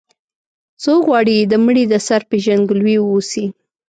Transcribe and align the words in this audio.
څوک 0.83 1.01
غواړي 1.09 1.37
د 1.41 1.53
مړي 1.65 1.83
د 1.89 1.93
سر 2.07 2.21
پېژندګلوي 2.29 2.95
واوسي. 3.01 3.45